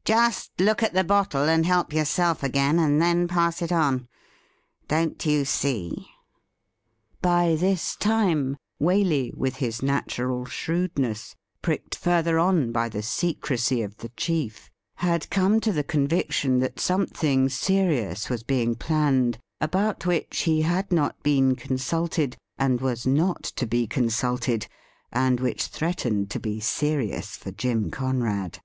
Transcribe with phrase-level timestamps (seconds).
[0.04, 4.08] 'Just look at the bottle, and help yourself again, and then pass it on.
[4.88, 6.06] Don't you see i"
[7.22, 13.98] By this time Waley, with his natural shrewdness, pricked further on by the secrecy of
[13.98, 20.40] the chief, had come to the conviction that something serious was being planned about which
[20.40, 24.66] he had not been consulted, and was not to be con sulted,
[25.12, 28.58] and which threatened to be serious for Jim Conrad.